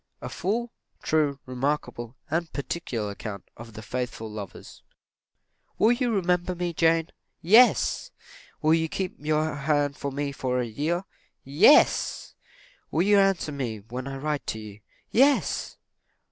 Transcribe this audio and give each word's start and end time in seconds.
A 0.19 0.29
FULL, 0.29 0.71
TRUE, 1.03 1.37
REMARKABLE, 1.45 2.15
& 2.23 2.29
PARTICULAR 2.53 3.11
ACCOUNT 3.11 3.47
OF 3.55 3.73
THE 3.73 3.83
FAITHFUL 3.83 4.31
LOVERS. 4.31 4.81
""Will 5.77 5.91
you 5.91 6.09
remember 6.11 6.55
me, 6.55 6.73
Jane?" 6.73 7.09
"Yes!" 7.43 8.09
"Will 8.63 8.73
you 8.73 8.89
keep 8.89 9.13
your 9.19 9.53
hand 9.53 9.95
for 9.95 10.11
me 10.11 10.31
for 10.31 10.59
a 10.59 10.65
year?" 10.65 11.03
"Yes!" 11.43 12.33
"Will 12.89 13.03
you 13.03 13.19
answer 13.19 13.51
me 13.51 13.81
when 13.89 14.07
I 14.07 14.17
write 14.17 14.47
to 14.47 14.57
you?" 14.57 14.79
"Yes!" 15.11 15.77